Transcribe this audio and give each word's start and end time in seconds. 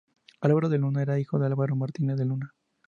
Álvaro 0.39 0.67
de 0.69 0.79
Luna 0.79 1.03
era 1.03 1.19
hijo 1.19 1.37
de 1.37 1.45
Álvaro 1.45 1.75
Martínez 1.75 2.17
de 2.17 2.25
Luna. 2.25 2.55